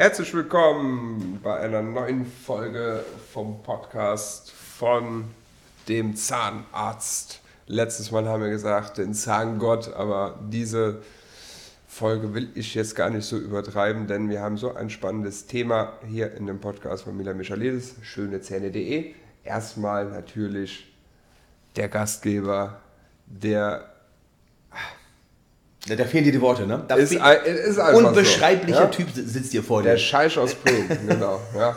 [0.00, 3.04] Herzlich willkommen bei einer neuen Folge
[3.34, 5.26] vom Podcast von
[5.88, 7.42] dem Zahnarzt.
[7.66, 11.02] Letztes Mal haben wir gesagt, den Zahngott, aber diese
[11.86, 15.92] Folge will ich jetzt gar nicht so übertreiben, denn wir haben so ein spannendes Thema
[16.08, 19.12] hier in dem Podcast von Mila Michaelidis, schönezähne.de.
[19.44, 20.96] Erstmal natürlich
[21.76, 22.80] der Gastgeber,
[23.26, 23.99] der
[25.88, 26.84] da, da fehlen dir die Worte, ne?
[26.86, 28.88] Da ist, ein, ist unbeschreiblicher so, ja?
[28.90, 29.90] Typ sitzt dir vor dir.
[29.90, 31.40] Der Scheich aus Bremen, genau.
[31.56, 31.76] Ja.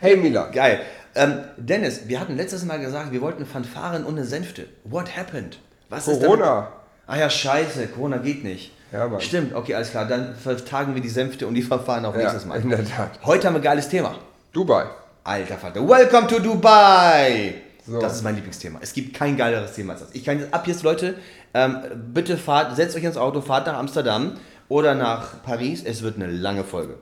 [0.00, 0.48] Hey Mila.
[0.50, 0.80] Geil.
[1.14, 4.66] Ähm, Dennis, wir hatten letztes Mal gesagt, wir wollten Fanfaren und eine Sänfte.
[4.84, 5.58] What happened?
[5.88, 6.72] Was Corona.
[7.06, 8.72] ah ja, scheiße, Corona geht nicht.
[8.90, 9.20] Ja, Mann.
[9.20, 10.06] Stimmt, okay, alles klar.
[10.06, 12.60] Dann vertagen wir die Sänfte und die Verfahren auf ja, nächstes Mal.
[12.60, 13.10] In der Tat.
[13.24, 14.16] Heute haben wir ein geiles Thema.
[14.52, 14.86] Dubai.
[15.24, 15.86] Alter Vater.
[15.86, 17.63] Welcome to Dubai!
[17.86, 18.00] So.
[18.00, 18.78] Das ist mein Lieblingsthema.
[18.82, 20.14] Es gibt kein geileres Thema als das.
[20.14, 21.16] Ich kann jetzt ab jetzt, Leute,
[21.52, 21.78] ähm,
[22.12, 25.82] bitte fahrt, setzt euch ins Auto, fahrt nach Amsterdam oder nach Paris.
[25.84, 26.96] Es wird eine lange Folge.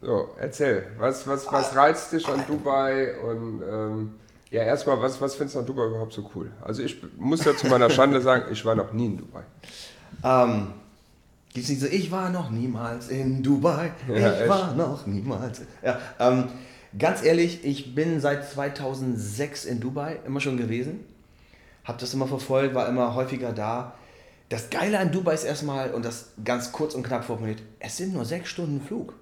[0.00, 0.86] So, erzähl.
[0.98, 3.18] Was, was, was reizt dich an Dubai?
[3.18, 4.14] Und ähm,
[4.50, 6.50] ja, erstmal, was, was findest du an Dubai überhaupt so cool?
[6.62, 9.42] Also ich muss ja zu meiner Schande sagen, ich war noch nie in Dubai.
[10.24, 10.68] Ähm,
[11.52, 13.92] gibt's nicht so, ich war noch niemals in Dubai.
[14.08, 14.48] Ja, ich echt?
[14.48, 15.60] war noch niemals.
[15.82, 16.44] Ja, ähm,
[16.96, 21.00] Ganz ehrlich, ich bin seit 2006 in Dubai immer schon gewesen.
[21.84, 23.94] Habe das immer verfolgt, war immer häufiger da.
[24.48, 28.14] Das Geile an Dubai ist erstmal, und das ganz kurz und knapp formuliert, es sind
[28.14, 29.14] nur sechs Stunden Flug.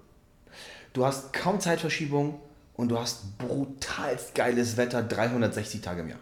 [0.93, 2.39] Du hast kaum Zeitverschiebung
[2.75, 6.19] und du hast brutalst geiles Wetter 360 Tage im Jahr.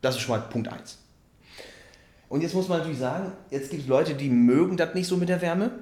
[0.00, 0.98] Das ist schon mal Punkt 1.
[2.28, 5.16] Und jetzt muss man natürlich sagen, jetzt gibt es Leute, die mögen das nicht so
[5.16, 5.72] mit der Wärme.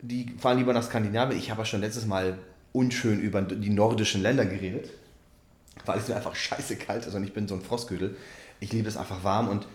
[0.00, 1.38] Die fahren lieber nach Skandinavien.
[1.38, 2.38] Ich habe ja schon letztes Mal
[2.78, 4.90] unschön über die nordischen Länder geredet,
[5.84, 8.16] weil es mir einfach scheiße kalt ist und ich bin so ein Frostgödel.
[8.60, 9.66] Ich liebe es einfach warm und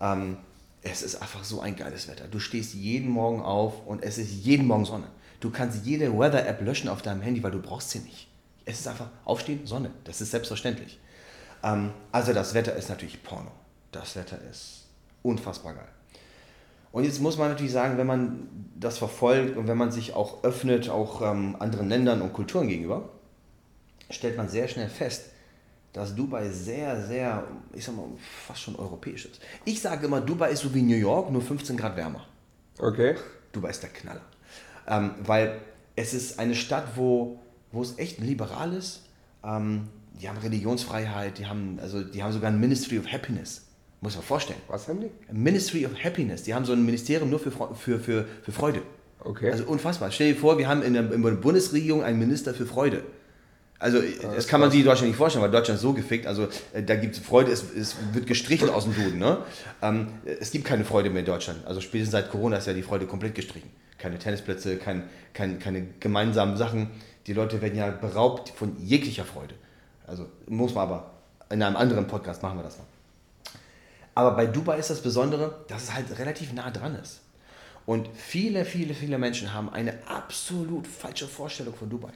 [0.00, 0.38] ähm,
[0.82, 2.26] es ist einfach so ein geiles Wetter.
[2.26, 5.06] Du stehst jeden Morgen auf und es ist jeden Morgen Sonne.
[5.38, 8.26] Du kannst jede Weather-App löschen auf deinem Handy, weil du brauchst sie nicht.
[8.64, 9.92] Es ist einfach Aufstehen, Sonne.
[10.02, 10.98] Das ist selbstverständlich.
[11.62, 13.52] Ähm, also das Wetter ist natürlich Porno.
[13.92, 14.86] Das Wetter ist
[15.22, 15.88] unfassbar geil.
[16.92, 20.42] Und jetzt muss man natürlich sagen, wenn man das verfolgt und wenn man sich auch
[20.44, 23.08] öffnet, auch ähm, anderen Ländern und Kulturen gegenüber,
[24.10, 25.30] stellt man sehr schnell fest,
[25.92, 28.06] dass Dubai sehr, sehr, ich sag mal,
[28.46, 29.40] fast schon europäisch ist.
[29.64, 32.26] Ich sage immer, Dubai ist so wie New York, nur 15 Grad wärmer.
[32.78, 33.16] Okay.
[33.52, 34.20] Dubai ist der Knaller.
[34.86, 35.60] Ähm, weil
[35.96, 37.40] es ist eine Stadt, wo,
[37.72, 39.02] wo es echt liberal ist.
[39.44, 39.88] Ähm,
[40.20, 43.67] die haben Religionsfreiheit, die haben, also, die haben sogar ein Ministry of Happiness.
[44.00, 44.60] Muss man vorstellen.
[44.68, 45.10] Was haben die?
[45.32, 46.44] Ministry of Happiness.
[46.44, 48.82] Die haben so ein Ministerium nur für, für, für, für Freude.
[49.20, 49.50] Okay.
[49.50, 50.10] Also unfassbar.
[50.12, 53.02] Stell dir vor, wir haben in der, in der Bundesregierung einen Minister für Freude.
[53.80, 56.26] Also das, das kann man sich in Deutschland nicht vorstellen, weil Deutschland ist so gefickt.
[56.26, 59.18] Also äh, da gibt es Freude, es, es wird gestrichen aus dem Duden.
[59.18, 59.38] Ne?
[59.82, 60.08] Ähm,
[60.40, 61.66] es gibt keine Freude mehr in Deutschland.
[61.66, 63.70] Also spätestens seit Corona ist ja die Freude komplett gestrichen.
[63.98, 66.90] Keine Tennisplätze, kein, kein, keine gemeinsamen Sachen.
[67.26, 69.54] Die Leute werden ja beraubt von jeglicher Freude.
[70.06, 71.10] Also muss man aber
[71.50, 72.86] in einem anderen Podcast machen wir das noch.
[74.18, 77.20] Aber bei Dubai ist das Besondere, dass es halt relativ nah dran ist.
[77.86, 82.10] Und viele, viele, viele Menschen haben eine absolut falsche Vorstellung von Dubai.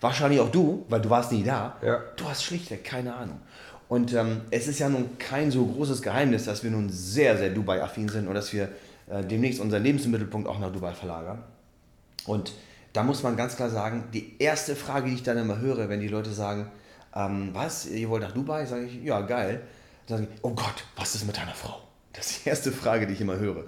[0.00, 1.76] Wahrscheinlich auch du, weil du warst nie da.
[1.82, 2.00] Ja.
[2.16, 3.38] Du hast schlichtweg keine Ahnung.
[3.90, 7.50] Und ähm, es ist ja nun kein so großes Geheimnis, dass wir nun sehr, sehr
[7.50, 8.70] Dubai-affin sind und dass wir
[9.10, 11.42] äh, demnächst unseren Lebensmittelpunkt auch nach Dubai verlagern.
[12.24, 12.54] Und
[12.94, 16.00] da muss man ganz klar sagen, die erste Frage, die ich dann immer höre, wenn
[16.00, 16.72] die Leute sagen,
[17.14, 18.64] ähm, was, ihr wollt nach Dubai?
[18.64, 19.60] Sage ich, ja, geil
[20.06, 21.80] sagen, oh Gott, was ist mit deiner Frau?
[22.12, 23.64] Das ist die erste Frage, die ich immer höre.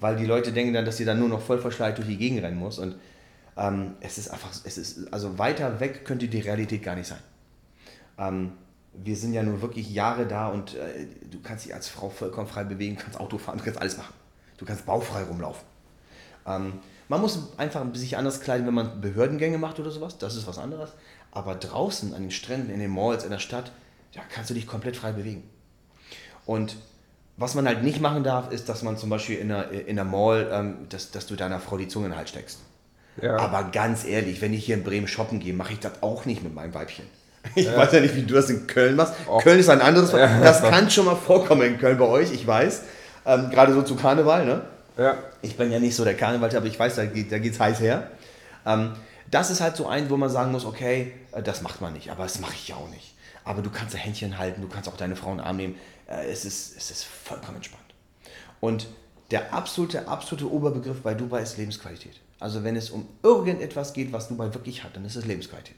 [0.00, 2.42] Weil die Leute denken dann, dass sie dann nur noch voll verschleiert durch die Gegend
[2.42, 2.78] rennen muss.
[2.78, 2.96] Und
[3.56, 7.20] ähm, es ist einfach, es ist, also weiter weg könnte die Realität gar nicht sein.
[8.18, 8.52] Ähm,
[8.92, 12.46] wir sind ja nur wirklich Jahre da und äh, du kannst dich als Frau vollkommen
[12.46, 14.14] frei bewegen, kannst Auto fahren, du kannst alles machen.
[14.58, 15.66] Du kannst baufrei rumlaufen.
[16.46, 20.46] Ähm, man muss einfach sich anders kleiden, wenn man Behördengänge macht oder sowas, das ist
[20.46, 20.92] was anderes.
[21.30, 23.70] Aber draußen an den Stränden, in den Malls, in der Stadt,
[24.14, 25.48] da kannst du dich komplett frei bewegen.
[26.46, 26.76] Und
[27.36, 30.04] was man halt nicht machen darf, ist, dass man zum Beispiel in der, in der
[30.04, 32.60] Mall, ähm, dass, dass du deiner Frau die Zunge in den Hals steckst.
[33.20, 33.36] Ja.
[33.38, 36.42] Aber ganz ehrlich, wenn ich hier in Bremen shoppen gehe, mache ich das auch nicht
[36.42, 37.04] mit meinem Weibchen.
[37.54, 37.76] Ich ja.
[37.76, 39.14] weiß ja nicht, wie du das in Köln machst.
[39.28, 39.38] Oh.
[39.38, 40.10] Köln ist ein anderes.
[40.10, 40.40] Ja.
[40.40, 42.82] Das kann schon mal vorkommen in Köln bei euch, ich weiß.
[43.24, 44.62] Ähm, Gerade so zu Karneval, ne?
[44.98, 45.16] Ja.
[45.42, 48.10] Ich bin ja nicht so der Karneval, aber ich weiß, da geht es heiß her.
[48.66, 48.94] Ähm,
[49.30, 52.10] das ist halt so ein, wo man sagen muss, okay, äh, das macht man nicht,
[52.10, 53.14] aber das mache ich ja auch nicht.
[53.44, 55.76] Aber du kannst Händchen halten, du kannst auch deine Frau in den Arm nehmen.
[56.08, 57.94] Äh, es, ist, es ist vollkommen entspannt.
[58.60, 58.88] Und
[59.30, 62.20] der absolute, absolute Oberbegriff bei Dubai ist Lebensqualität.
[62.38, 65.76] Also wenn es um irgendetwas geht, was Dubai wirklich hat, dann ist es Lebensqualität.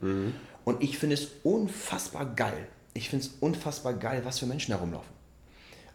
[0.00, 0.34] Mhm.
[0.64, 2.68] Und ich finde es unfassbar geil.
[2.92, 5.12] Ich finde es unfassbar geil, was für Menschen herumlaufen.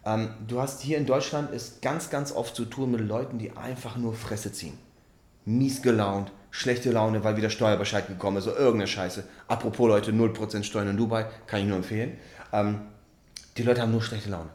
[0.06, 3.52] Ähm, du hast hier in Deutschland ist ganz, ganz oft zu tun mit Leuten, die
[3.58, 4.78] einfach nur Fresse ziehen.
[5.46, 9.26] Mies gelaunt, schlechte Laune, weil wieder Steuerbescheid gekommen ist, so irgendeine Scheiße.
[9.48, 12.18] Apropos Leute, 0% Steuern in Dubai, kann ich nur empfehlen.
[12.54, 12.82] Ähm,
[13.57, 14.50] die Leute haben nur schlechte Laune.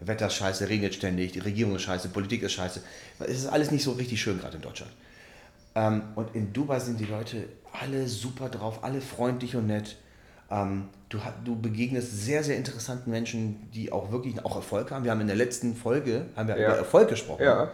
[0.00, 2.80] Wetter ist scheiße, regnet ständig, die Regierung ist scheiße, Politik ist scheiße.
[3.20, 4.92] Es ist alles nicht so richtig schön gerade in Deutschland.
[5.74, 9.96] Ähm, und in Dubai sind die Leute alle super drauf, alle freundlich und nett.
[10.50, 15.04] Ähm, du, du begegnest sehr, sehr interessanten Menschen, die auch wirklich auch Erfolg haben.
[15.04, 16.68] Wir haben in der letzten Folge haben wir ja.
[16.68, 17.42] über Erfolg gesprochen.
[17.42, 17.70] Ja.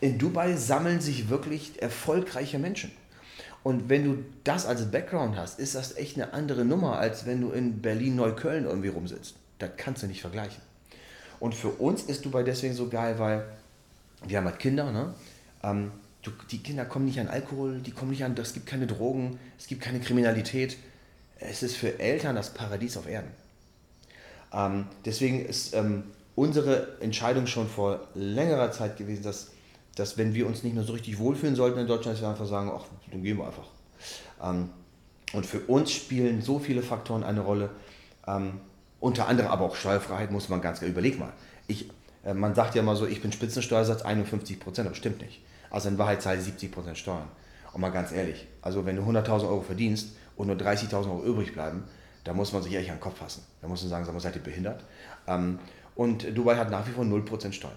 [0.00, 2.90] In Dubai sammeln sich wirklich erfolgreiche Menschen.
[3.62, 7.40] Und wenn du das als Background hast, ist das echt eine andere Nummer, als wenn
[7.40, 9.36] du in Berlin-Neukölln irgendwie rumsitzt.
[9.62, 10.60] Das kannst du nicht vergleichen.
[11.40, 13.44] Und für uns ist Dubai deswegen so geil, weil
[14.26, 15.14] wir haben halt Kinder, ne?
[15.62, 15.92] Ähm,
[16.50, 19.66] die Kinder kommen nicht an Alkohol, die kommen nicht an, es gibt keine Drogen, es
[19.66, 20.76] gibt keine Kriminalität.
[21.40, 23.30] Es ist für Eltern das Paradies auf Erden.
[24.52, 26.04] Ähm, deswegen ist ähm,
[26.36, 29.50] unsere Entscheidung schon vor längerer Zeit gewesen, dass,
[29.96, 32.46] dass wenn wir uns nicht mehr so richtig wohlfühlen sollten in Deutschland, dass wir einfach
[32.46, 33.66] sagen, ach, dann gehen wir einfach.
[34.42, 34.70] Ähm,
[35.32, 37.70] und für uns spielen so viele Faktoren eine Rolle,
[38.26, 38.60] ähm,
[39.02, 41.32] unter anderem aber auch Steuerfreiheit, muss man ganz klar überlegen mal.
[41.66, 41.90] Ich,
[42.24, 45.42] äh, man sagt ja mal so, ich bin Spitzensteuersatz 51 Prozent, aber stimmt nicht.
[45.70, 47.28] Also in Wahrheit zahle ich 70 Prozent Steuern.
[47.72, 51.52] Und mal ganz ehrlich, also wenn du 100.000 Euro verdienst und nur 30.000 Euro übrig
[51.52, 51.82] bleiben,
[52.22, 53.42] da muss man sich ehrlich an den Kopf fassen.
[53.60, 54.84] Da muss man sagen, sag mal, seid ihr behindert?
[55.26, 55.58] Ähm,
[55.96, 57.74] und Dubai hat nach wie vor 0% Steuern.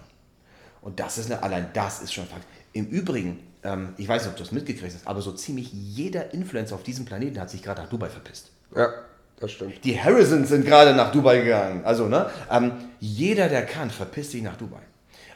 [0.80, 2.46] Und das ist eine, allein das ist schon Fakt.
[2.72, 6.32] Im Übrigen, ähm, ich weiß nicht, ob du das mitgekriegt hast, aber so ziemlich jeder
[6.32, 8.52] Influencer auf diesem Planeten hat sich gerade nach Dubai verpisst.
[8.76, 8.90] Ja,
[9.40, 9.84] das stimmt.
[9.84, 11.84] Die Harrisons sind gerade nach Dubai gegangen.
[11.84, 12.30] Also, ne?
[12.50, 14.80] Ähm, jeder, der kann, verpisst sich nach Dubai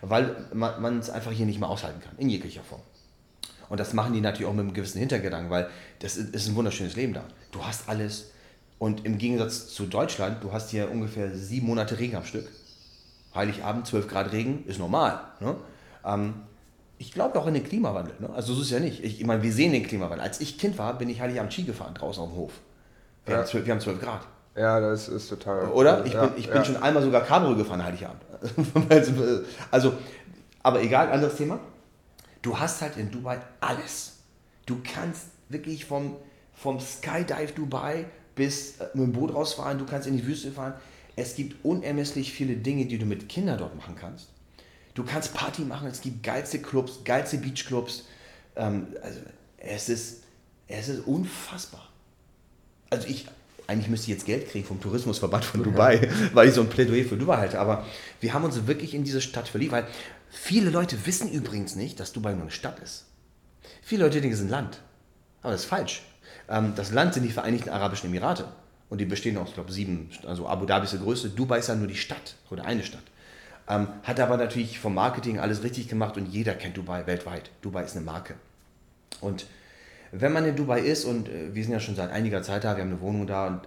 [0.02, 2.81] weil man es einfach hier nicht mehr aushalten kann, in jeglicher Form.
[3.69, 5.69] Und das machen die natürlich auch mit einem gewissen Hintergedanken, weil
[6.00, 7.25] das ist ein wunderschönes Leben da.
[7.52, 8.32] Du hast alles
[8.79, 12.49] und im Gegensatz zu Deutschland, du hast hier ungefähr sieben Monate Regen am Stück.
[13.35, 15.20] Heiligabend, 12 Grad Regen, ist normal.
[15.38, 15.55] Ne?
[16.05, 16.35] Ähm,
[16.99, 18.14] ich glaube auch in den Klimawandel.
[18.19, 18.31] Ne?
[18.31, 19.05] Also so ist es ja nicht.
[19.05, 20.20] Ich, ich meine, wir sehen den Klimawandel.
[20.20, 22.52] Als ich Kind war, bin ich Heiligabend Ski gefahren draußen auf dem Hof.
[23.27, 23.41] Wir, ja.
[23.41, 24.27] haben, 12, wir haben 12 Grad.
[24.57, 25.69] Ja, das ist total.
[25.69, 26.05] Oder?
[26.05, 26.55] Ich ja, bin, ich ja.
[26.55, 28.23] bin schon einmal sogar Cabrio gefahren, Heiligabend.
[29.71, 29.95] also,
[30.63, 31.61] aber egal, anderes Thema.
[32.43, 34.19] Du hast halt in Dubai alles.
[34.67, 36.17] Du kannst wirklich vom,
[36.55, 40.75] vom Skydive Dubai bis äh, mit dem Boot rausfahren, du kannst in die Wüste fahren.
[41.17, 44.29] Es gibt unermesslich viele Dinge, die du mit Kindern dort machen kannst.
[44.95, 48.05] Du kannst Party machen, es gibt geilste Clubs, geilste Beachclubs.
[48.57, 49.21] Ähm, also
[49.59, 50.23] es ist,
[50.67, 51.90] es ist unfassbar.
[52.91, 53.27] Also ich,
[53.67, 57.05] eigentlich müsste ich jetzt Geld kriegen vom Tourismusverband von Dubai, weil ich so ein Plädoyer
[57.05, 57.61] für Dubai halte.
[57.61, 57.87] Aber
[58.21, 59.87] wir haben uns wirklich in diese Stadt verliebt, weil
[60.29, 63.07] viele Leute wissen übrigens nicht, dass Dubai nur eine Stadt ist.
[63.83, 64.81] Viele Leute denken, es ist ein Land.
[65.43, 66.03] Aber das ist falsch.
[66.49, 68.47] Ähm, das Land sind die Vereinigten Arabischen Emirate.
[68.89, 71.69] Und die bestehen aus, ich glaube, sieben, also Abu Dhabi ist der größte, Dubai ist
[71.69, 73.05] ja nur die Stadt oder eine Stadt.
[73.69, 77.51] Ähm, hat aber natürlich vom Marketing alles richtig gemacht und jeder kennt Dubai weltweit.
[77.63, 78.35] Dubai ist eine Marke.
[79.21, 79.47] Und
[80.12, 82.77] wenn man in Dubai ist, und äh, wir sind ja schon seit einiger Zeit da,
[82.77, 83.61] wir haben eine Wohnung da, und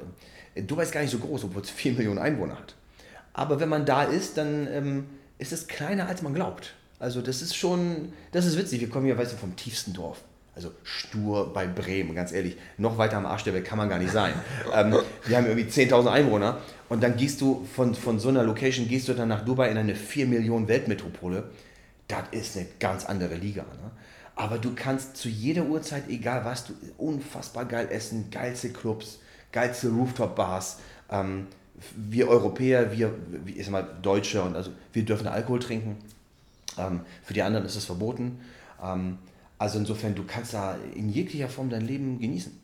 [0.55, 2.75] äh, Dubai ist gar nicht so groß, obwohl es 4 Millionen Einwohner hat.
[3.33, 5.05] Aber wenn man da ist, dann ähm,
[5.39, 6.75] ist es kleiner, als man glaubt.
[6.99, 8.79] Also das ist schon, das ist witzig.
[8.79, 10.23] Wir kommen ja, weißt du, vom tiefsten Dorf.
[10.55, 12.57] Also stur bei Bremen, ganz ehrlich.
[12.77, 14.33] Noch weiter am Arsch der Welt kann man gar nicht sein.
[14.73, 14.95] ähm,
[15.25, 16.59] wir haben irgendwie 10.000 Einwohner
[16.89, 19.77] und dann gehst du von, von so einer Location, gehst du dann nach Dubai in
[19.77, 21.45] eine 4 Millionen Weltmetropole.
[22.07, 23.63] Das ist eine ganz andere Liga.
[23.63, 23.91] Ne?
[24.35, 29.19] Aber du kannst zu jeder Uhrzeit, egal was, du unfassbar geil essen, geilste Clubs,
[29.51, 30.79] geilste Rooftop-Bars.
[31.09, 31.47] Ähm,
[31.95, 33.13] wir Europäer, wir,
[33.45, 35.97] ich sag mal Deutsche, und also wir dürfen Alkohol trinken.
[36.77, 38.39] Ähm, für die anderen ist es verboten.
[38.81, 39.19] Ähm,
[39.57, 42.59] also insofern, du kannst da in jeglicher Form dein Leben genießen.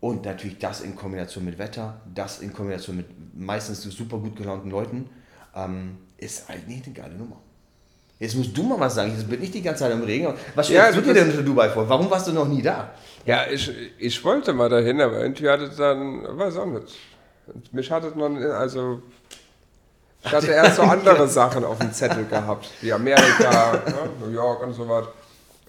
[0.00, 4.70] Und natürlich das in Kombination mit Wetter, das in Kombination mit meistens super gut gelaunten
[4.70, 5.08] Leuten,
[5.54, 7.40] ähm, ist eigentlich eine geile Nummer.
[8.18, 9.14] Jetzt musst du mal was sagen.
[9.18, 10.34] Ich bin nicht die ganze Zeit im Regen.
[10.54, 11.88] Was stellst ja, du dir denn für Dubai vor?
[11.88, 12.90] Warum warst du noch nie da?
[13.26, 16.96] Ja, ich, ich wollte mal dahin, aber irgendwie hatte dann, weiß auch nicht.
[17.72, 19.02] Mich hatte man, also,
[20.24, 24.62] ich hatte erst so andere Sachen auf dem Zettel gehabt, wie Amerika, ne, New York
[24.62, 25.06] und so was.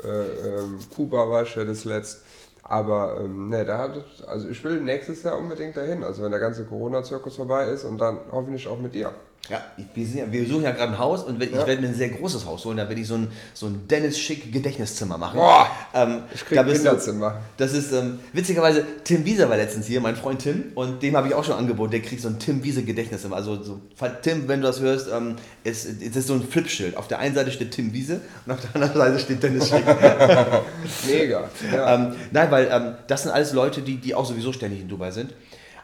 [0.03, 2.21] Äh, ähm, Kuba war ich ja das letzte.
[2.67, 6.39] Aber ähm, ne, da hat also ich will nächstes Jahr unbedingt dahin, also wenn der
[6.39, 9.11] ganze Corona-Zirkus vorbei ist und dann hoffentlich auch mit dir.
[9.47, 11.67] Ja, wir, sind, wir suchen ja gerade ein Haus und ich ja.
[11.67, 12.77] werde mir ein sehr großes Haus holen.
[12.77, 15.37] Da werde ich so ein, so ein Dennis Schick Gedächtniszimmer machen.
[15.37, 17.41] Boah, ähm, ich kriege ein Kinderzimmer.
[17.57, 21.27] Das ist ähm, witzigerweise, Tim Wieser war letztens hier, mein Freund Tim, und dem habe
[21.27, 21.91] ich auch schon angeboten.
[21.91, 23.35] Der kriegt so ein Tim Wiese Gedächtniszimmer.
[23.35, 23.81] Also so,
[24.23, 26.97] Tim, wenn du das hörst, ähm, es, es ist so ein Flipschild.
[26.97, 29.85] Auf der einen Seite steht Tim Wiese und auf der anderen Seite steht Dennis Schick.
[31.07, 31.49] Mega.
[31.71, 31.95] Ja.
[31.95, 35.11] Ähm, nein, weil ähm, das sind alles Leute, die, die auch sowieso ständig in Dubai
[35.11, 35.35] sind.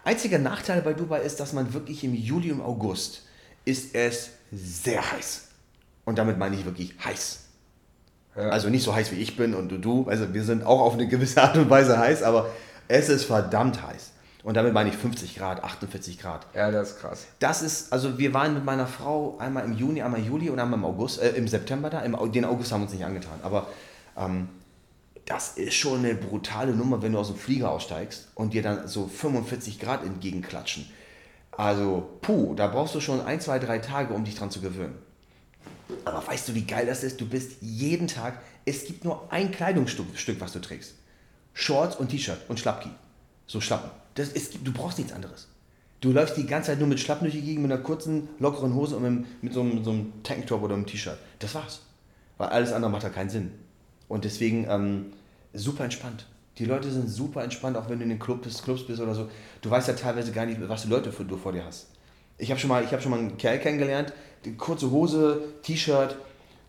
[0.04, 3.22] Einziger Nachteil bei Dubai ist, dass man wirklich im Juli und August
[3.66, 5.48] ist es sehr heiß.
[6.06, 7.40] Und damit meine ich wirklich heiß.
[8.36, 8.50] Ja.
[8.50, 10.08] Also nicht so heiß wie ich bin und du, du.
[10.08, 12.50] Also wir sind auch auf eine gewisse Art und Weise heiß, aber
[12.88, 14.12] es ist verdammt heiß.
[14.44, 16.48] Und damit meine ich 50 Grad, 48 Grad.
[16.56, 17.28] Ja, das ist krass.
[17.40, 20.60] Das ist, also wir waren mit meiner Frau einmal im Juni, einmal im Juli und
[20.60, 22.00] einmal im August, äh, im September da.
[22.00, 23.40] Im, den August haben wir uns nicht angetan.
[23.44, 23.68] Aber
[24.18, 24.50] ähm,
[25.26, 28.88] das ist schon eine brutale Nummer, wenn du aus dem Flieger aussteigst und dir dann
[28.88, 30.90] so 45 Grad entgegenklatschen.
[31.52, 34.98] Also, puh, da brauchst du schon ein, zwei, drei Tage, um dich dran zu gewöhnen.
[36.06, 37.20] Aber weißt du, wie geil das ist?
[37.20, 40.96] Du bist jeden Tag, es gibt nur ein Kleidungsstück, was du trägst.
[41.54, 42.90] Shorts und T-Shirt und Schlappki.
[43.46, 43.92] So Schlappen.
[44.16, 45.48] Das ist, du brauchst nichts anderes.
[46.00, 48.74] Du läufst die ganze Zeit nur mit Schlappen durch die Gegend, mit einer kurzen, lockeren
[48.74, 51.18] Hose und mit, mit so, einem, so einem Tanktop oder einem T-Shirt.
[51.40, 51.82] Das war's.
[52.38, 53.52] Weil alles andere macht da keinen Sinn.
[54.08, 55.14] Und deswegen ähm,
[55.54, 56.26] super entspannt.
[56.62, 59.16] Die Leute sind super entspannt, auch wenn du in den Club bist, Clubs bist oder
[59.16, 59.28] so.
[59.62, 61.88] Du weißt ja teilweise gar nicht, was die Leute für, du vor dir hast.
[62.38, 64.14] Ich habe schon, mal, hab schon mal einen Kerl kennengelernt,
[64.60, 66.18] kurze Hose, T-Shirt,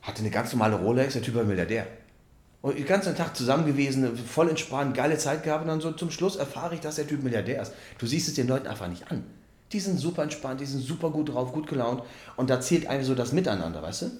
[0.00, 1.86] hatte eine ganz normale Rolex, der Typ war Milliardär.
[2.62, 6.10] Und den ganzen Tag zusammen gewesen, voll entspannt, geile Zeit gehabt und dann so zum
[6.10, 7.74] Schluss erfahre ich, dass der Typ Milliardär ist.
[7.98, 9.24] Du siehst es den Leuten einfach nicht an.
[9.72, 12.02] Die sind super entspannt, die sind super gut drauf, gut gelaunt
[12.36, 14.10] und da zählt eigentlich so das Miteinander, weißt du?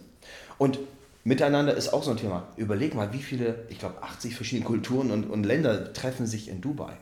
[0.58, 0.78] Und
[1.24, 2.48] Miteinander ist auch so ein Thema.
[2.56, 6.60] Überleg mal, wie viele, ich glaube 80 verschiedene Kulturen und, und Länder treffen sich in
[6.60, 6.94] Dubai.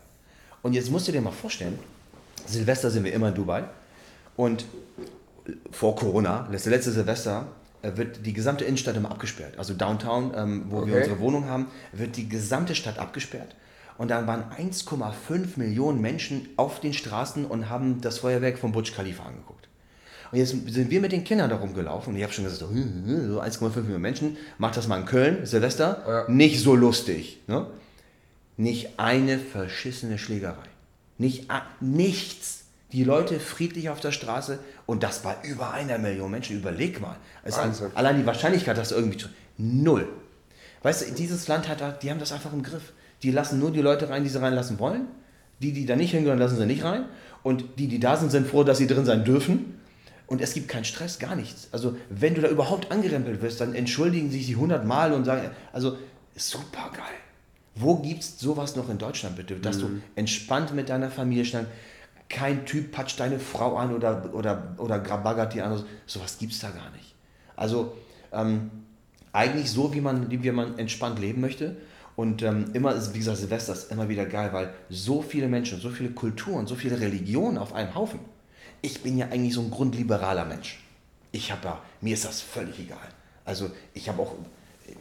[0.62, 1.78] Und jetzt musst du dir mal vorstellen,
[2.46, 3.64] Silvester sind wir immer in Dubai
[4.36, 4.66] und
[5.70, 7.46] vor Corona, letzte, letzte Silvester,
[7.82, 9.58] äh, wird die gesamte Innenstadt immer abgesperrt.
[9.58, 10.90] Also Downtown, ähm, wo okay.
[10.90, 13.56] wir unsere Wohnung haben, wird die gesamte Stadt abgesperrt.
[13.96, 18.92] Und dann waren 1,5 Millionen Menschen auf den Straßen und haben das Feuerwerk von Burj
[18.92, 19.59] Khalifa angeguckt.
[20.32, 22.66] Und jetzt sind wir mit den Kindern da rumgelaufen und ich habe schon gesagt, so
[22.66, 26.32] 1,5 Millionen Menschen, macht das mal in Köln, Silvester, ja.
[26.32, 27.40] nicht so lustig.
[27.48, 27.66] Ne?
[28.56, 30.68] Nicht eine verschissene Schlägerei.
[31.18, 31.48] Nicht,
[31.80, 32.60] nichts
[32.92, 36.56] die Leute friedlich auf der Straße und das bei über einer Million Menschen.
[36.56, 37.16] Überleg mal.
[37.44, 39.24] Also allein die Wahrscheinlichkeit, dass irgendwie
[39.58, 40.08] null.
[40.82, 42.92] Weißt du, dieses Land hat, die haben das einfach im Griff.
[43.22, 45.06] Die lassen nur die Leute rein, die sie reinlassen wollen.
[45.60, 47.04] Die, die da nicht hingehören, lassen sie nicht rein.
[47.42, 49.79] Und die, die da sind, sind froh, dass sie drin sein dürfen.
[50.30, 51.68] Und es gibt keinen Stress, gar nichts.
[51.72, 55.98] Also, wenn du da überhaupt angerempelt wirst, dann entschuldigen sich sie hundertmal und sagen, also,
[56.36, 57.18] super geil.
[57.74, 59.56] Wo gibt es sowas noch in Deutschland, bitte?
[59.56, 59.80] Dass mhm.
[59.80, 61.66] du entspannt mit deiner Familie schnell
[62.28, 65.82] kein Typ patscht deine Frau an oder, oder, oder baggert die an.
[66.06, 67.16] Sowas gibt es da gar nicht.
[67.56, 67.96] Also
[68.32, 68.70] ähm,
[69.32, 71.76] eigentlich so, wie man, wie man entspannt leben möchte.
[72.14, 75.90] Und ähm, immer, wie gesagt, Silvester ist immer wieder geil, weil so viele Menschen, so
[75.90, 78.20] viele Kulturen, so viele Religionen auf einem Haufen.
[78.82, 80.80] Ich bin ja eigentlich so ein grundliberaler Mensch.
[81.32, 83.08] Ich habe ja, mir ist das völlig egal.
[83.44, 84.34] Also ich habe auch,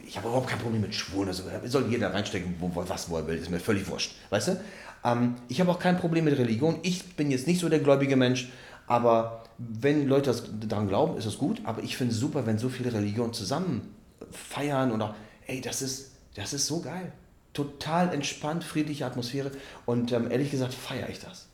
[0.06, 1.28] ich habe überhaupt kein Problem mit Schwulen.
[1.28, 4.14] Also soll jeder reinstecken, wo, was wo er will, ist mir völlig wurscht.
[4.30, 4.60] Weißt du?
[5.04, 6.78] Ähm, ich habe auch kein Problem mit Religion.
[6.82, 8.50] Ich bin jetzt nicht so der gläubige Mensch,
[8.86, 10.34] aber wenn Leute
[10.68, 11.60] daran glauben, ist es gut.
[11.64, 13.94] Aber ich finde es super, wenn so viele Religionen zusammen
[14.30, 15.02] feiern und
[15.46, 17.12] ey, das ist, das ist so geil.
[17.52, 19.50] Total entspannt, friedliche Atmosphäre
[19.84, 21.49] und ähm, ehrlich gesagt feiere ich das.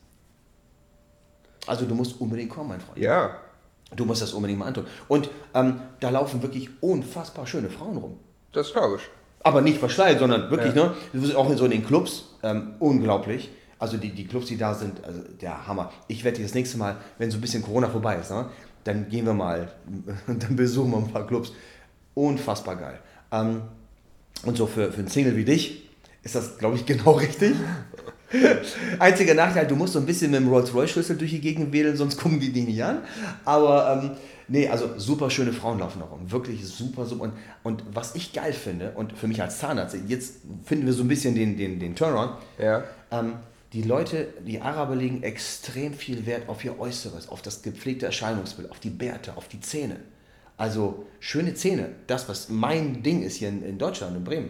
[1.67, 2.97] Also du musst unbedingt kommen, mein Freund.
[2.97, 3.37] Ja.
[3.95, 4.85] Du musst das unbedingt mal antun.
[5.07, 8.19] Und ähm, da laufen wirklich unfassbar schöne Frauen rum.
[8.51, 9.03] Das glaube ich
[9.47, 10.93] aber nicht verschleiert, sondern wirklich, ja.
[11.13, 11.35] ne?
[11.35, 13.49] Auch in so in den Clubs, ähm, unglaublich.
[13.79, 15.91] Also die, die Clubs, die da sind, also der Hammer.
[16.07, 18.49] Ich werde das nächste Mal, wenn so ein bisschen Corona vorbei ist, ne,
[18.83, 19.71] dann gehen wir mal,
[20.27, 21.51] dann besuchen wir ein paar Clubs.
[22.13, 22.99] Unfassbar geil.
[23.31, 23.61] Ähm,
[24.43, 25.86] und so für, für einen Single wie dich
[26.27, 27.55] ist das, glaube ich, genau richtig.
[28.99, 32.17] Einziger Nachteil, du musst so ein bisschen mit dem Rolls-Royce-Schlüssel durch die Gegend wählen, sonst
[32.17, 32.99] kommen die nicht an.
[33.45, 34.11] Aber ähm,
[34.49, 36.31] Nee, also super schöne Frauen laufen da rum.
[36.31, 37.23] Wirklich super, super.
[37.23, 41.03] Und, und was ich geil finde, und für mich als Zahnarzt, jetzt finden wir so
[41.03, 42.37] ein bisschen den, den, den Turnaround.
[42.57, 42.85] Ja.
[43.11, 43.33] Ähm,
[43.73, 48.71] die Leute, die Araber legen extrem viel Wert auf ihr Äußeres, auf das gepflegte Erscheinungsbild,
[48.71, 49.97] auf die Bärte, auf die Zähne.
[50.55, 54.49] Also schöne Zähne, das, was mein Ding ist hier in, in Deutschland, in Bremen,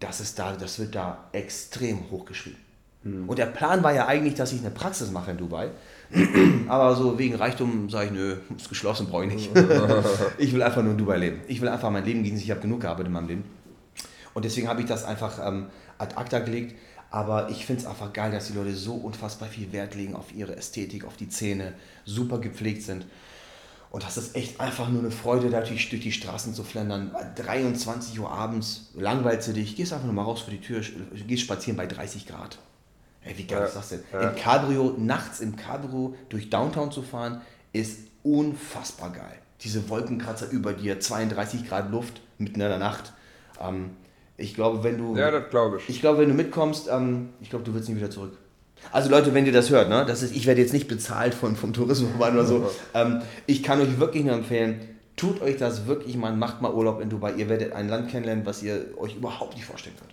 [0.00, 2.58] das, ist da, das wird da extrem hochgeschrieben.
[3.02, 3.28] Hm.
[3.28, 5.70] Und der Plan war ja eigentlich, dass ich eine Praxis mache in Dubai.
[6.68, 9.50] Aber so wegen Reichtum sage ich, nö, ist geschlossen, brauche ich nicht.
[10.38, 11.40] ich will einfach nur in Dubai leben.
[11.46, 12.44] Ich will einfach mein Leben genießen.
[12.44, 13.44] Ich habe genug gearbeitet in meinem Leben.
[14.34, 15.66] Und deswegen habe ich das einfach ähm,
[15.98, 16.76] ad acta gelegt.
[17.10, 20.32] Aber ich finde es einfach geil, dass die Leute so unfassbar viel Wert legen auf
[20.32, 23.04] ihre Ästhetik, auf die Zähne, super gepflegt sind.
[23.90, 27.14] Und das ist echt einfach nur eine Freude, da durch, durch die Straßen zu flendern.
[27.34, 30.80] 23 Uhr abends, langweilst du dich, gehst einfach nur mal raus vor die Tür,
[31.26, 32.58] gehst spazieren bei 30 Grad.
[33.22, 34.00] Ey, wie geil ja, ist das denn?
[34.12, 34.30] Ja.
[34.30, 37.40] Im Cabrio, nachts im Cabrio durch Downtown zu fahren,
[37.72, 39.38] ist unfassbar geil.
[39.62, 43.12] Diese Wolkenkratzer über dir, 32 Grad Luft mitten in der Nacht.
[43.60, 43.90] Ähm,
[44.36, 45.16] ich glaube, wenn du.
[45.16, 45.88] Ja, das glaube ich.
[45.88, 48.38] Ich glaube, wenn du mitkommst, ähm, ich glaube, du willst nie wieder zurück.
[48.92, 51.56] Also Leute, wenn ihr das hört, ne, das ist, ich werde jetzt nicht bezahlt von,
[51.56, 52.70] vom Tourismusverband oder so.
[52.94, 54.80] Ähm, ich kann euch wirklich nur empfehlen,
[55.20, 57.34] Tut euch das wirklich mal, macht mal Urlaub in Dubai.
[57.34, 60.12] Ihr werdet ein Land kennenlernen, was ihr euch überhaupt nicht vorstellen könnt.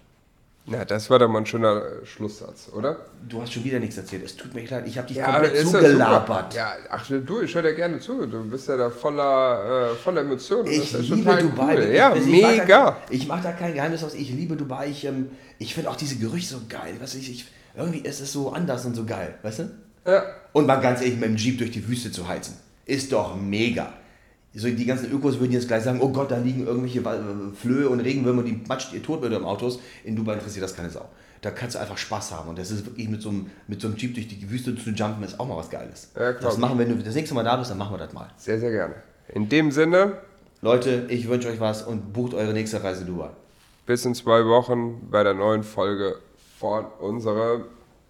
[0.75, 3.05] Ja, das war doch mal ein schöner Schlusssatz, oder?
[3.25, 4.25] Du hast schon wieder nichts erzählt.
[4.25, 6.53] Es tut mir leid, ich habe dich ja, komplett zugelabert.
[6.53, 8.25] Ja, ach du, ich höre dir gerne zu.
[8.25, 10.69] Du bist ja da voller, äh, voller Emotionen.
[10.69, 11.77] Ich liebe Dubai.
[11.77, 11.95] Cool.
[11.95, 12.97] Ja, ich, mega.
[13.09, 14.13] Ich mache da, kein Geheimnis aus.
[14.13, 14.89] Ich liebe Dubai.
[14.89, 16.95] Ich, ähm, ich finde auch diese Gerüche so geil.
[16.99, 17.45] Du, ich, ich,
[17.77, 19.35] irgendwie ist es so anders und so geil.
[19.43, 19.69] Weißt du?
[20.05, 20.23] Ja.
[20.53, 22.55] Und mal ganz ehrlich, mit dem Jeep durch die Wüste zu heizen.
[22.85, 23.93] Ist doch mega
[24.57, 27.01] so die ganzen Ökos würden jetzt gleich sagen, oh Gott, da liegen irgendwelche
[27.53, 29.79] Flöhe und Regenwürmer, die matscht ihr tot mit ihrem Autos.
[30.03, 31.07] In Dubai interessiert das keine Sau.
[31.41, 32.49] Da kannst du einfach Spaß haben.
[32.49, 34.89] Und das ist wirklich mit so einem, mit so einem Jeep durch die Wüste zu
[34.89, 36.09] jumpen, ist auch mal was Geiles.
[36.15, 38.13] Ja, das machen wir, wenn du das nächste Mal da bist, dann machen wir das
[38.13, 38.29] mal.
[38.37, 38.95] Sehr, sehr gerne.
[39.29, 40.13] In dem Sinne.
[40.61, 43.29] Leute, ich wünsche euch was und bucht eure nächste Reise Dubai.
[43.85, 46.15] Bis in zwei Wochen bei der neuen Folge
[46.59, 47.65] von unserem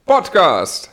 [0.06, 0.90] Podcast.